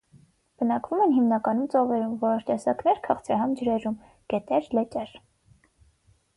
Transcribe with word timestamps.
Բնակվում 0.61 1.03
են 1.05 1.11
հիմնականում 1.17 1.67
ծովերում, 1.73 2.15
որոշ 2.25 2.49
տեսակներ՝ 2.49 3.03
քաղցրահամ 3.09 3.55
ջրերում 3.61 4.01
(գետեր, 4.35 4.73
լճեր)։ 4.81 5.17